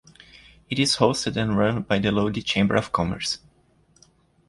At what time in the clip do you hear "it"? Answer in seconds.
0.67-0.79